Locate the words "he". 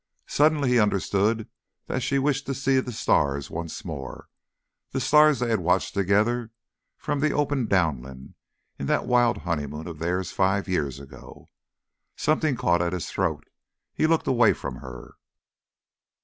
0.69-0.79, 13.93-14.07